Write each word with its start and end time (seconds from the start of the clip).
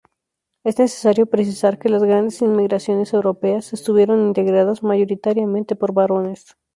Es 0.63 0.79
necesario 0.79 1.27
precisar 1.27 1.77
que 1.77 1.87
las 1.87 2.03
grandes 2.03 2.41
inmigraciones 2.41 3.13
europeas 3.13 3.71
estuvieron 3.71 4.19
integradas 4.25 4.81
mayoritariamente 4.81 5.75
por 5.75 5.93
varones. 5.93 6.57